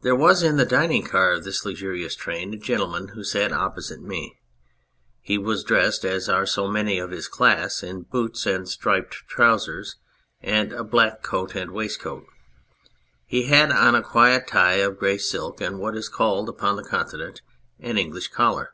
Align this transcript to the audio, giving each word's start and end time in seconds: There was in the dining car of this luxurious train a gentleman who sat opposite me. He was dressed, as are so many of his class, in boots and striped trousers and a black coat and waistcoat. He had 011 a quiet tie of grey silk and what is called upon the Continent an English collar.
There 0.00 0.16
was 0.16 0.42
in 0.42 0.56
the 0.56 0.64
dining 0.64 1.02
car 1.04 1.32
of 1.32 1.44
this 1.44 1.62
luxurious 1.66 2.16
train 2.16 2.54
a 2.54 2.56
gentleman 2.56 3.08
who 3.08 3.22
sat 3.22 3.52
opposite 3.52 4.00
me. 4.00 4.38
He 5.20 5.36
was 5.36 5.62
dressed, 5.62 6.06
as 6.06 6.26
are 6.26 6.46
so 6.46 6.68
many 6.68 6.98
of 6.98 7.10
his 7.10 7.28
class, 7.28 7.82
in 7.82 8.04
boots 8.04 8.46
and 8.46 8.66
striped 8.66 9.12
trousers 9.28 9.96
and 10.40 10.72
a 10.72 10.82
black 10.82 11.22
coat 11.22 11.54
and 11.54 11.70
waistcoat. 11.70 12.24
He 13.26 13.42
had 13.42 13.68
011 13.68 13.94
a 13.94 14.02
quiet 14.02 14.46
tie 14.46 14.76
of 14.76 14.98
grey 14.98 15.18
silk 15.18 15.60
and 15.60 15.78
what 15.78 15.98
is 15.98 16.08
called 16.08 16.48
upon 16.48 16.76
the 16.76 16.84
Continent 16.84 17.42
an 17.78 17.98
English 17.98 18.28
collar. 18.28 18.72